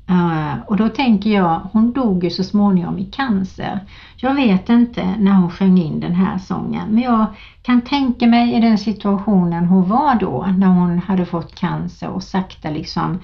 Uh, 0.10 0.62
och 0.68 0.78
då 0.78 0.90
tänker 0.90 1.30
jag, 1.30 1.62
hon 1.72 1.92
dog 1.92 2.24
ju 2.24 2.30
så 2.30 2.44
småningom 2.44 3.00
i 3.00 3.06
cancer. 3.06 3.80
Jag 4.16 4.36
vet 4.36 4.70
inte 4.70 5.16
när 5.20 5.32
hon 5.32 5.52
sjöng 5.52 5.78
in 5.78 6.00
den 6.00 6.16
här 6.16 6.38
sången 6.38 6.90
men 6.90 7.04
jag 7.04 7.26
kan 7.62 7.82
tänka 7.82 8.28
mig 8.28 8.54
i 8.54 8.60
den 8.60 8.78
situationen 8.78 9.66
hon 9.66 9.90
var 9.90 10.16
då 10.16 10.46
när 10.58 10.68
hon 10.68 11.00
hade 11.00 11.26
fått 11.26 11.56
cancer 11.56 12.10
och 12.10 12.24
sakta 12.24 12.70
liksom 12.70 13.20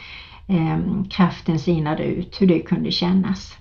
Ehm, 0.52 1.04
kraften 1.10 1.60
sinade 1.60 2.04
ut, 2.04 2.42
hur 2.42 2.48
det 2.48 2.60
kunde 2.60 2.92
kännas. 2.92 3.58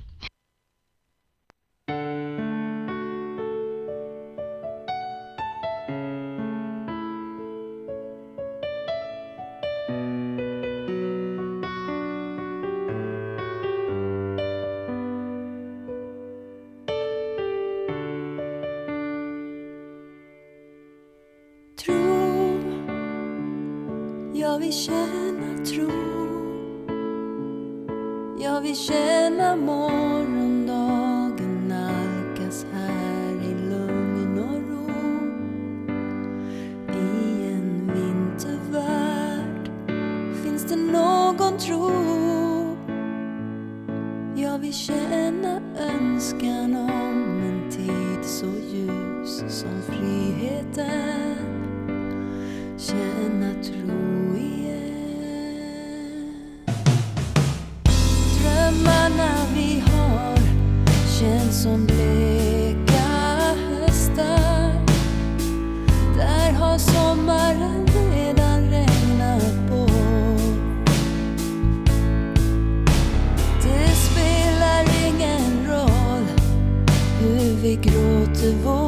You. 78.51 78.80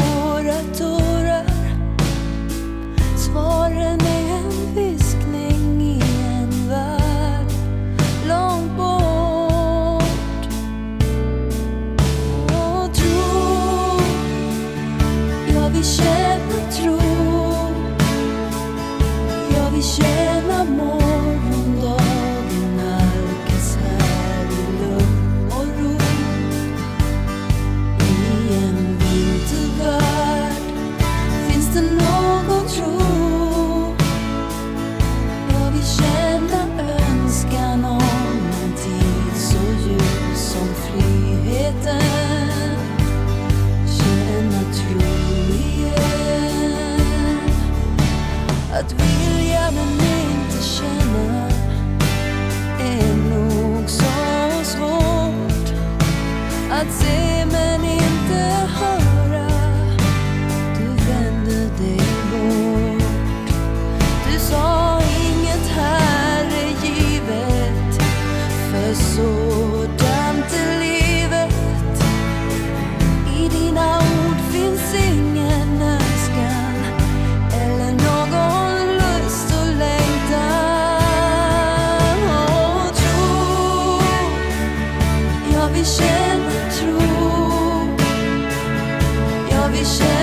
Och 89.73 90.22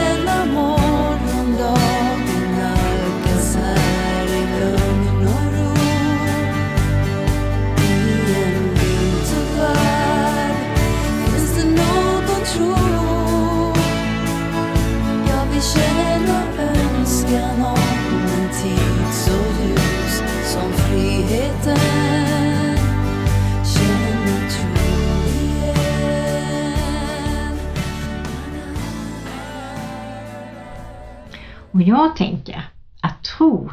jag 31.89 32.15
tänker 32.15 32.69
att 33.01 33.23
tro, 33.23 33.69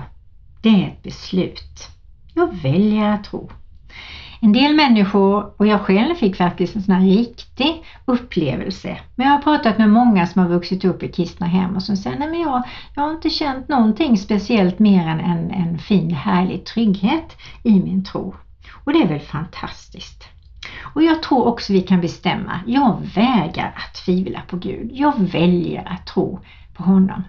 det 0.62 0.68
är 0.68 0.88
ett 0.88 1.02
beslut. 1.02 1.88
Jag 2.35 2.55
väljer 2.62 3.11
att 3.11 3.24
tro. 3.24 3.50
En 4.40 4.52
del 4.52 4.74
människor, 4.74 5.52
och 5.57 5.66
jag 5.66 5.81
själv 5.81 6.14
fick 6.14 6.37
faktiskt 6.37 6.76
en 6.76 6.83
sån 6.83 6.94
här 6.94 7.07
riktig 7.07 7.85
upplevelse. 8.05 8.98
Men 9.14 9.26
jag 9.26 9.35
har 9.35 9.42
pratat 9.42 9.79
med 9.79 9.90
många 9.90 10.26
som 10.26 10.42
har 10.42 10.48
vuxit 10.48 10.85
upp 10.85 11.02
i 11.02 11.09
kristna 11.09 11.46
hem 11.46 11.76
och 11.76 11.83
som 11.83 11.96
säger 11.96 12.18
nej 12.18 12.31
men 12.31 12.40
jag, 12.40 12.62
jag 12.94 13.02
har 13.02 13.11
inte 13.11 13.31
känt 13.31 13.68
någonting 13.68 14.18
speciellt 14.18 14.79
mer 14.79 15.09
än 15.09 15.20
en, 15.20 15.50
en 15.50 15.79
fin 15.79 16.11
härlig 16.11 16.64
trygghet 16.64 17.37
i 17.62 17.70
min 17.70 18.05
tro. 18.05 18.35
Och 18.85 18.92
det 18.92 19.02
är 19.02 19.09
väl 19.09 19.20
fantastiskt. 19.20 20.24
Och 20.94 21.02
jag 21.02 21.22
tror 21.22 21.46
också 21.46 21.72
vi 21.72 21.81
kan 21.81 22.00
bestämma, 22.00 22.61
jag 22.66 23.00
vägrar 23.14 23.74
att 23.76 23.94
tvivla 23.94 24.40
på 24.48 24.57
Gud. 24.57 24.90
Jag 24.92 25.18
väljer 25.18 25.88
att 25.88 26.07
tro 26.07 26.40
på 26.74 26.83
honom 26.83 27.22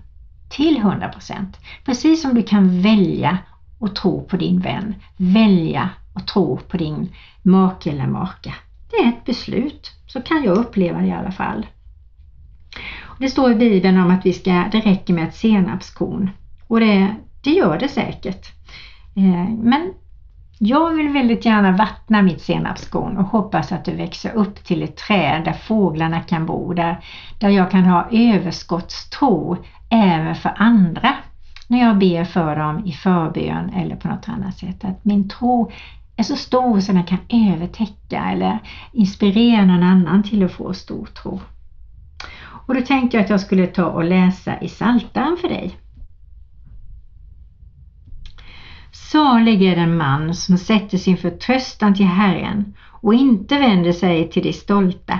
till 0.57 0.77
100% 0.77 1.45
Precis 1.85 2.21
som 2.21 2.33
du 2.33 2.43
kan 2.43 2.81
välja 2.81 3.37
att 3.79 3.95
tro 3.95 4.23
på 4.23 4.37
din 4.37 4.59
vän, 4.59 4.95
välja 5.17 5.89
att 6.13 6.27
tro 6.27 6.57
på 6.57 6.77
din 6.77 7.09
make 7.41 7.89
eller 7.89 8.07
maka. 8.07 8.53
Det 8.89 8.95
är 8.95 9.09
ett 9.09 9.25
beslut, 9.25 9.91
så 10.07 10.21
kan 10.21 10.43
jag 10.43 10.57
uppleva 10.57 10.99
det 10.99 11.07
i 11.07 11.11
alla 11.11 11.31
fall. 11.31 11.65
Det 13.19 13.29
står 13.29 13.51
i 13.51 13.55
Bibeln 13.55 13.97
om 13.97 14.11
att 14.11 14.25
vi 14.25 14.33
ska, 14.33 14.51
det 14.71 14.79
räcker 14.79 15.13
med 15.13 15.27
ett 15.27 15.35
senapskorn 15.35 16.29
och 16.67 16.79
det, 16.79 17.15
det 17.43 17.51
gör 17.51 17.79
det 17.79 17.87
säkert. 17.87 18.51
Eh, 19.15 19.49
men 19.49 19.93
jag 20.57 20.93
vill 20.93 21.09
väldigt 21.09 21.45
gärna 21.45 21.71
vattna 21.71 22.21
mitt 22.21 22.41
senapskorn 22.41 23.17
och 23.17 23.25
hoppas 23.25 23.71
att 23.71 23.85
det 23.85 23.93
växer 23.93 24.33
upp 24.33 24.63
till 24.63 24.83
ett 24.83 24.97
träd 24.97 25.43
där 25.45 25.53
fåglarna 25.53 26.19
kan 26.19 26.45
bo, 26.45 26.73
där, 26.73 26.97
där 27.39 27.49
jag 27.49 27.71
kan 27.71 27.85
ha 27.85 28.07
överskottstro 28.11 29.57
även 29.89 30.35
för 30.35 30.53
andra 30.55 31.15
när 31.67 31.79
jag 31.79 31.97
ber 31.97 32.23
för 32.23 32.55
dem 32.55 32.85
i 32.85 32.93
förbön 32.93 33.69
eller 33.69 33.95
på 33.95 34.07
något 34.07 34.29
annat 34.29 34.57
sätt. 34.57 34.83
Att 34.83 35.05
min 35.05 35.29
tro 35.29 35.71
är 36.15 36.23
så 36.23 36.35
stor 36.35 36.79
så 36.79 36.91
den 36.91 37.03
kan 37.03 37.19
övertäcka 37.29 38.31
eller 38.31 38.59
inspirera 38.91 39.65
någon 39.65 39.83
annan 39.83 40.23
till 40.23 40.43
att 40.43 40.51
få 40.51 40.73
stor 40.73 41.05
tro. 41.05 41.41
Och 42.67 42.75
då 42.75 42.81
tänkte 42.81 43.17
jag 43.17 43.23
att 43.23 43.29
jag 43.29 43.41
skulle 43.41 43.67
ta 43.67 43.85
och 43.85 44.03
läsa 44.03 44.59
i 44.59 44.69
Saltan 44.69 45.37
för 45.41 45.47
dig. 45.47 45.77
Salig 48.97 49.63
är 49.63 49.75
den 49.75 49.97
man 49.97 50.33
som 50.33 50.57
sätter 50.57 50.97
sin 50.97 51.17
förtröstan 51.17 51.93
till 51.93 52.05
Herren 52.05 52.73
och 53.01 53.13
inte 53.13 53.59
vänder 53.59 53.91
sig 53.91 54.29
till 54.29 54.43
de 54.43 54.53
stolta, 54.53 55.19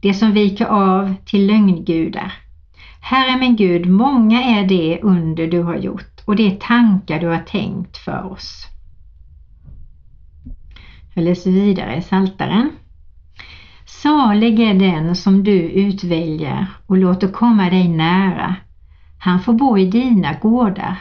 de 0.00 0.14
som 0.14 0.32
viker 0.32 0.66
av 0.66 1.14
till 1.24 1.46
lögngudar. 1.46 2.32
Herre 3.00 3.36
min 3.38 3.56
Gud, 3.56 3.86
många 3.86 4.42
är 4.42 4.64
det 4.66 5.00
under 5.02 5.46
du 5.46 5.62
har 5.62 5.76
gjort 5.76 6.20
och 6.24 6.36
de 6.36 6.50
tankar 6.50 7.20
du 7.20 7.26
har 7.26 7.38
tänkt 7.38 7.96
för 7.96 8.32
oss. 8.32 8.66
Jag 11.14 11.24
läser 11.24 11.50
vidare 11.50 11.96
i 11.96 12.02
Saltaren. 12.02 12.70
Salig 13.86 14.60
är 14.60 14.74
den 14.74 15.16
som 15.16 15.44
du 15.44 15.60
utväljer 15.60 16.66
och 16.86 16.96
låter 16.96 17.28
komma 17.28 17.70
dig 17.70 17.88
nära. 17.88 18.56
Han 19.18 19.40
får 19.40 19.52
bo 19.52 19.78
i 19.78 19.86
dina 19.86 20.32
gårdar. 20.32 20.96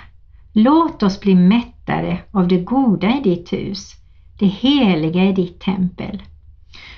Låt 0.58 1.04
oss 1.04 1.20
bli 1.20 1.36
mättade 1.36 2.18
av 2.32 2.48
det 2.48 2.58
goda 2.58 3.18
i 3.18 3.22
ditt 3.24 3.54
hus, 3.54 3.96
det 4.40 4.46
heliga 4.46 5.24
i 5.24 5.32
ditt 5.32 5.60
tempel. 5.60 6.24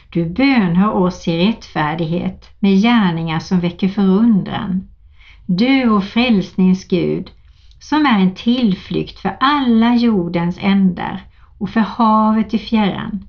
Du 0.10 0.30
bönhör 0.30 0.91
oss 0.91 1.28
i 1.28 1.48
rättfärdighet 1.48 2.50
med 2.60 2.82
gärningar 2.82 3.39
som 3.39 3.60
väcker 3.60 3.88
förundran. 3.88 4.88
Du 5.46 5.89
och 5.89 6.04
frälsnings 6.04 6.88
Gud, 6.88 7.32
som 7.80 8.06
är 8.06 8.20
en 8.20 8.36
tillflykt 8.36 9.20
för 9.20 9.38
alla 9.39 9.96
jordens 9.96 10.58
ändar 10.62 11.26
och 11.58 11.70
för 11.70 11.82
havet 11.82 12.54
i 12.54 12.58
fjärran. 12.58 13.28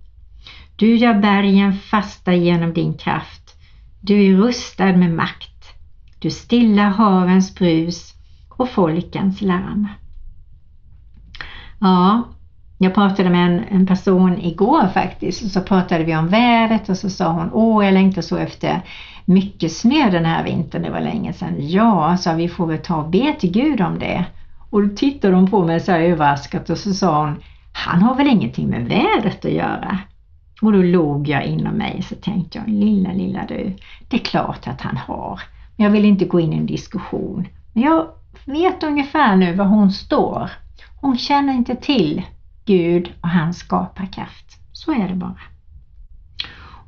Du 0.76 0.96
gör 0.96 1.14
bergen 1.14 1.72
fasta 1.72 2.34
genom 2.34 2.72
din 2.72 2.94
kraft. 2.94 3.56
Du 4.00 4.26
är 4.26 4.36
rustad 4.36 4.96
med 4.96 5.14
makt. 5.14 5.64
Du 6.18 6.30
stillar 6.30 6.90
havens 6.90 7.54
brus 7.54 8.14
och 8.48 8.68
folkens 8.68 9.40
larm. 9.40 9.88
Ja, 11.80 12.22
jag 12.78 12.94
pratade 12.94 13.30
med 13.30 13.46
en, 13.46 13.64
en, 13.70 13.86
person 13.86 14.38
igår 14.38 14.88
faktiskt 14.94 15.44
och 15.44 15.50
så 15.50 15.60
pratade 15.60 16.04
vi 16.04 16.16
om 16.16 16.28
vädret 16.28 16.88
och 16.88 16.96
så 16.96 17.10
sa 17.10 17.32
hon 17.32 17.50
Åh, 17.52 17.84
jag 17.84 17.94
längtar 17.94 18.22
så 18.22 18.36
efter 18.36 18.80
mycket 19.24 19.72
snö 19.72 20.10
den 20.10 20.24
här 20.24 20.44
vintern, 20.44 20.82
det 20.82 20.90
var 20.90 21.00
länge 21.00 21.32
sedan. 21.32 21.54
Ja, 21.58 22.16
sa 22.16 22.32
vi 22.32 22.48
får 22.48 22.66
väl 22.66 22.78
ta 22.78 22.96
och 22.96 23.10
be 23.10 23.32
till 23.40 23.50
Gud 23.50 23.80
om 23.80 23.98
det. 23.98 24.24
Och 24.70 24.82
då 24.82 24.96
tittade 24.96 25.34
hon 25.34 25.50
på 25.50 25.64
mig 25.64 25.80
så 25.80 25.92
här 25.92 26.00
överraskat 26.00 26.70
och 26.70 26.78
så 26.78 26.94
sa 26.94 27.24
hon 27.24 27.36
Han 27.72 28.02
har 28.02 28.14
väl 28.14 28.26
ingenting 28.26 28.68
med 28.68 28.84
vädret 28.88 29.44
att 29.44 29.52
göra? 29.52 29.98
Och 30.62 30.72
då 30.72 30.82
log 30.82 31.28
jag 31.28 31.44
inom 31.44 31.74
mig 31.74 32.02
så 32.02 32.14
tänkte 32.14 32.58
jag, 32.58 32.68
lilla 32.68 33.12
lilla 33.12 33.40
du, 33.48 33.76
det 34.08 34.16
är 34.16 34.24
klart 34.24 34.68
att 34.68 34.80
han 34.80 34.96
har. 34.96 35.40
Men 35.76 35.84
jag 35.84 35.90
vill 35.90 36.04
inte 36.04 36.24
gå 36.24 36.40
in 36.40 36.52
i 36.52 36.56
en 36.56 36.66
diskussion. 36.66 37.48
Men 37.72 37.82
jag 37.82 38.06
vet 38.44 38.82
ungefär 38.82 39.36
nu 39.36 39.54
var 39.54 39.64
hon 39.64 39.92
står. 39.92 40.50
Hon 41.00 41.18
känner 41.18 41.52
inte 41.52 41.76
till 41.76 42.22
Gud 42.64 43.12
och 43.20 43.28
hans 43.28 43.58
skaparkraft. 43.58 44.58
Så 44.72 44.92
är 44.92 45.08
det 45.08 45.14
bara. 45.14 45.38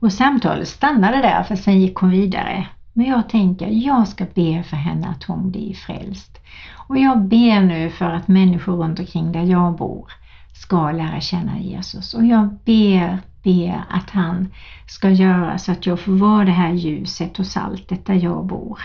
Och 0.01 0.12
samtalet 0.12 0.68
stannade 0.68 1.16
där 1.16 1.42
för 1.42 1.57
sen 1.57 1.81
gick 1.81 1.96
hon 1.96 2.11
vidare. 2.11 2.66
Men 2.92 3.07
jag 3.07 3.29
tänker, 3.29 3.68
jag 3.68 4.09
ska 4.09 4.27
be 4.35 4.62
för 4.62 4.77
henne 4.77 5.09
att 5.09 5.25
hon 5.25 5.51
blir 5.51 5.75
frälst. 5.75 6.38
Och 6.75 6.99
jag 6.99 7.23
ber 7.23 7.61
nu 7.61 7.90
för 7.90 8.11
att 8.11 8.29
människor 8.29 8.77
runt 8.77 8.99
omkring 8.99 9.33
där 9.33 9.42
jag 9.42 9.77
bor 9.77 10.12
ska 10.53 10.92
lära 10.92 11.20
känna 11.20 11.59
Jesus. 11.59 12.14
Och 12.14 12.27
jag 12.27 12.49
ber, 12.64 13.18
ber 13.42 13.85
att 13.88 14.11
han 14.11 14.49
ska 14.87 15.11
göra 15.11 15.59
så 15.59 15.73
att 15.73 15.87
jag 15.87 16.01
får 16.01 16.12
vara 16.12 16.44
det 16.44 16.53
här 16.53 16.73
ljuset 16.73 17.38
och 17.38 17.46
saltet 17.46 18.07
där 18.07 18.14
jag 18.14 18.46
bor. 18.46 18.79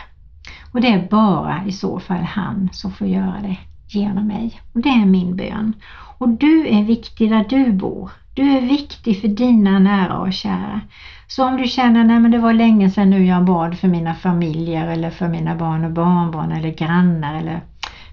Och 0.71 0.81
det 0.81 0.87
är 0.87 1.07
bara 1.09 1.65
i 1.65 1.71
så 1.71 1.99
fall 1.99 2.23
han 2.23 2.69
som 2.71 2.91
får 2.91 3.07
göra 3.07 3.41
det 3.41 3.57
genom 3.87 4.27
mig. 4.27 4.61
Och 4.73 4.81
det 4.81 4.89
är 4.89 5.05
min 5.05 5.35
bön. 5.35 5.73
Och 6.17 6.29
du 6.29 6.67
är 6.67 6.83
viktig 6.83 7.29
där 7.29 7.45
du 7.49 7.71
bor. 7.71 8.11
Du 8.33 8.57
är 8.57 8.61
viktig 8.61 9.21
för 9.21 9.27
dina 9.27 9.79
nära 9.79 10.17
och 10.17 10.33
kära. 10.33 10.81
Så 11.27 11.45
om 11.45 11.57
du 11.57 11.67
känner 11.67 12.25
att 12.25 12.31
det 12.31 12.37
var 12.37 12.53
länge 12.53 12.89
sedan 12.89 13.09
nu 13.09 13.25
jag 13.25 13.45
bad 13.45 13.77
för 13.77 13.87
mina 13.87 14.15
familjer 14.15 14.87
eller 14.87 15.09
för 15.09 15.27
mina 15.27 15.55
barn 15.55 15.85
och 15.85 15.91
barnbarn 15.91 16.51
eller 16.51 16.69
grannar 16.69 17.35
eller 17.35 17.61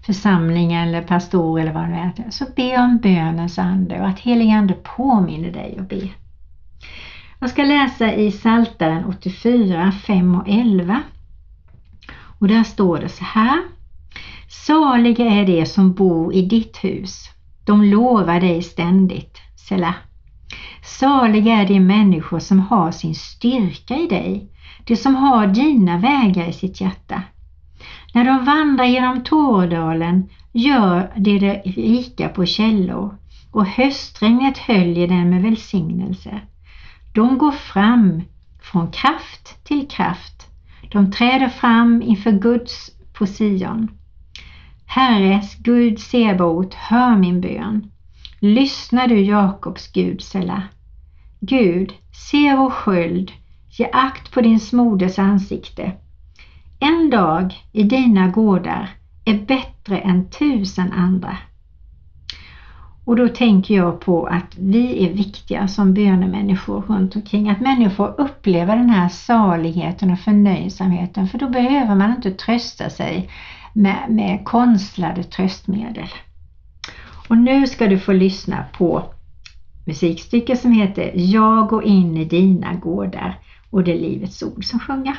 församling 0.06 0.72
eller 0.72 1.02
pastor 1.02 1.60
eller 1.60 1.72
vad 1.72 1.88
det 1.88 1.94
är. 1.94 2.30
Så 2.30 2.44
be 2.56 2.78
om 2.78 2.98
bönens 2.98 3.58
ande 3.58 4.00
och 4.00 4.06
att 4.06 4.20
helig 4.20 4.50
ande 4.50 4.74
påminner 4.74 5.50
dig 5.50 5.76
att 5.80 5.88
be. 5.88 6.08
Jag 7.38 7.50
ska 7.50 7.64
läsa 7.64 8.12
i 8.12 8.32
Saltaren 8.32 9.04
84, 9.04 9.92
5 9.92 10.34
och 10.34 10.48
11. 10.48 11.02
Och 12.38 12.48
där 12.48 12.62
står 12.62 12.98
det 12.98 13.08
så 13.08 13.24
här. 13.24 13.62
Saliga 14.52 15.24
är 15.24 15.46
de 15.46 15.66
som 15.66 15.92
bor 15.92 16.34
i 16.34 16.42
ditt 16.42 16.76
hus. 16.84 17.28
De 17.64 17.84
lovar 17.84 18.40
dig 18.40 18.62
ständigt. 18.62 19.38
Sela. 19.68 19.94
Saliga 20.84 21.54
är 21.54 21.66
de 21.66 21.80
människor 21.80 22.38
som 22.38 22.60
har 22.60 22.90
sin 22.90 23.14
styrka 23.14 23.96
i 23.96 24.06
dig, 24.06 24.48
de 24.84 24.96
som 24.96 25.14
har 25.14 25.46
dina 25.46 25.98
vägar 25.98 26.48
i 26.48 26.52
sitt 26.52 26.80
hjärta. 26.80 27.22
När 28.14 28.24
de 28.24 28.44
vandrar 28.44 28.84
genom 28.84 29.24
Tårdalen 29.24 30.28
gör 30.52 31.12
de 31.16 31.38
det 31.38 31.62
rika 31.64 32.28
på 32.28 32.46
källor 32.46 33.18
och 33.50 33.66
höstregnet 33.66 34.58
höljer 34.58 35.08
den 35.08 35.30
med 35.30 35.42
välsignelse. 35.42 36.40
De 37.14 37.38
går 37.38 37.52
fram 37.52 38.22
från 38.62 38.90
kraft 38.90 39.64
till 39.64 39.88
kraft. 39.88 40.46
De 40.92 41.12
träder 41.12 41.48
fram 41.48 42.02
inför 42.02 42.32
Guds 42.32 42.90
på 43.12 43.26
Sion. 43.26 43.88
Herres 44.94 45.54
Gud 45.54 45.98
Sebaot, 45.98 46.74
hör 46.74 47.16
min 47.16 47.40
bön. 47.40 47.90
Lyssna 48.38 49.06
du 49.06 49.20
Jakobs 49.20 49.92
Gud 49.92 50.22
Sela. 50.22 50.62
Gud, 51.40 51.92
se 52.12 52.56
vår 52.56 52.70
sköld, 52.70 53.32
ge 53.70 53.88
akt 53.92 54.32
på 54.32 54.40
din 54.40 54.60
smoders 54.60 55.18
ansikte. 55.18 55.92
En 56.80 57.10
dag 57.10 57.54
i 57.72 57.82
dina 57.82 58.28
gårdar 58.28 58.88
är 59.24 59.38
bättre 59.38 59.98
än 59.98 60.30
tusen 60.30 60.92
andra. 60.92 61.36
Och 63.04 63.16
då 63.16 63.28
tänker 63.28 63.74
jag 63.74 64.00
på 64.00 64.26
att 64.26 64.56
vi 64.58 65.06
är 65.06 65.12
viktiga 65.12 65.68
som 65.68 65.94
bönemänniskor 65.94 66.80
runt 66.80 67.16
omkring. 67.16 67.50
Att 67.50 67.60
människor 67.60 68.14
upplever 68.18 68.76
den 68.76 68.90
här 68.90 69.08
saligheten 69.08 70.10
och 70.10 70.20
förnöjsamheten 70.20 71.28
för 71.28 71.38
då 71.38 71.48
behöver 71.48 71.94
man 71.94 72.10
inte 72.10 72.30
trösta 72.30 72.90
sig 72.90 73.28
med, 73.72 74.04
med 74.08 74.44
konstlade 74.44 75.22
tröstmedel. 75.22 76.08
Och 77.28 77.38
nu 77.38 77.66
ska 77.66 77.86
du 77.86 77.98
få 77.98 78.12
lyssna 78.12 78.64
på 78.72 79.04
musikstycke 79.86 80.56
som 80.56 80.72
heter 80.72 81.12
Jag 81.14 81.68
går 81.68 81.84
in 81.84 82.16
i 82.16 82.24
dina 82.24 82.74
gårdar 82.74 83.40
och 83.70 83.84
det 83.84 83.92
är 83.92 83.98
Livets 83.98 84.42
Ord 84.42 84.64
som 84.64 84.80
sjunger. 84.80 85.16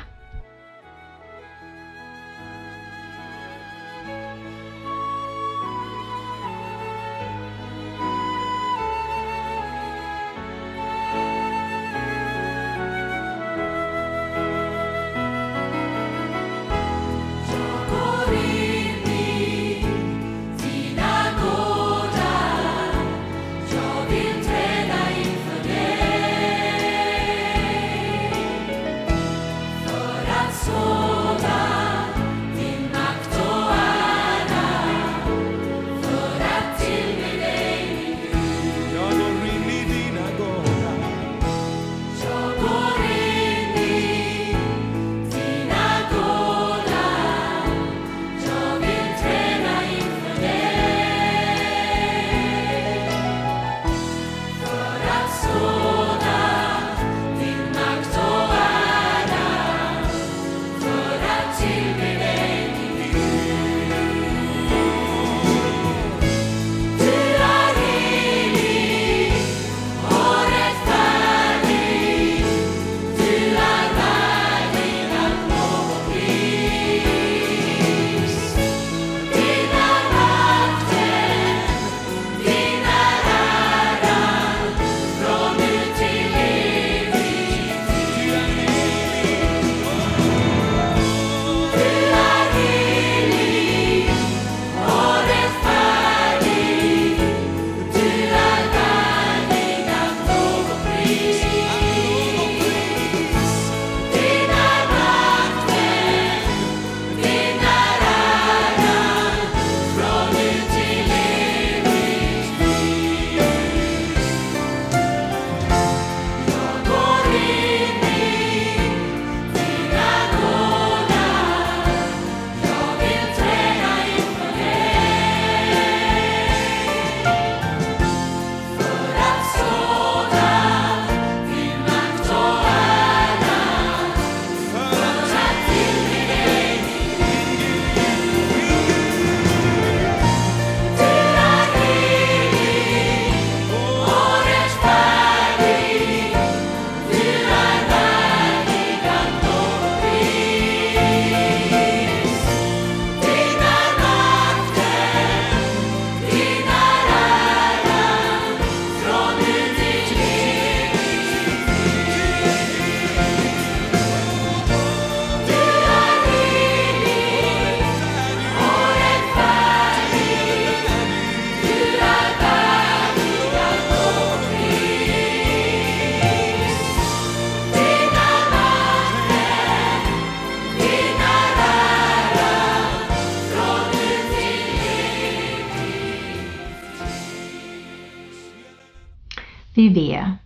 Ber. 189.93 190.37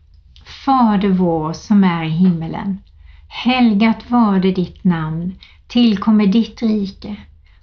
Fader 0.66 1.10
vår 1.10 1.54
som 1.54 1.84
är 1.84 2.04
i 2.04 2.10
himmelen. 2.10 2.78
Helgat 3.28 4.12
var 4.12 4.40
det 4.40 4.52
ditt 4.52 4.84
namn. 4.84 5.36
Tillkommer 5.68 6.28
ditt 6.28 6.62
rike. 6.62 7.16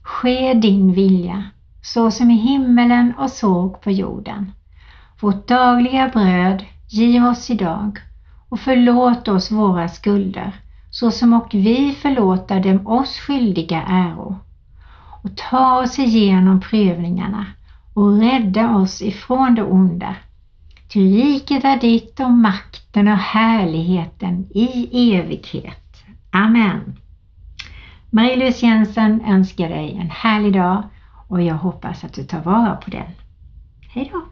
Ske 0.03 0.55
din 0.55 0.92
vilja 0.92 1.44
så 1.83 2.11
som 2.11 2.31
i 2.31 2.35
himmelen 2.35 3.12
och 3.18 3.31
såg 3.31 3.81
på 3.81 3.90
jorden. 3.90 4.53
Vårt 5.20 5.49
dagliga 5.49 6.09
bröd 6.09 6.64
giv 6.88 7.27
oss 7.27 7.51
idag 7.51 7.99
och 8.49 8.61
förlåt 8.61 9.29
oss 9.29 9.51
våra 9.51 9.88
skulder 9.88 10.53
så 10.90 11.11
som 11.11 11.33
och 11.33 11.49
vi 11.53 11.92
förlåta 11.92 12.59
dem 12.59 12.87
oss 12.87 13.18
skyldiga 13.18 13.83
äro. 13.83 14.37
Och 15.23 15.37
ta 15.37 15.83
oss 15.83 15.99
igenom 15.99 16.61
prövningarna 16.61 17.47
och 17.94 18.18
rädda 18.18 18.77
oss 18.77 19.03
ifrån 19.03 19.55
det 19.55 19.62
onda. 19.62 20.14
Ty 20.94 21.00
riket 21.00 21.64
är 21.64 21.80
ditt 21.80 22.20
och 22.20 22.30
makten 22.30 23.09
och 23.09 23.16
härligheten 23.16 24.48
i 24.54 25.14
evighet. 25.14 26.04
Amen. 26.30 26.98
Marie-Louise 28.11 28.66
Jensen 28.66 29.20
önskar 29.20 29.68
dig 29.68 29.96
en 30.00 30.11
härlig 30.11 30.52
dag 30.52 30.83
och 31.28 31.42
jag 31.42 31.54
hoppas 31.54 32.04
att 32.04 32.12
du 32.12 32.24
tar 32.24 32.40
vara 32.40 32.76
på 32.76 32.90
den. 32.90 33.11
Hej 33.88 34.11
då! 34.12 34.22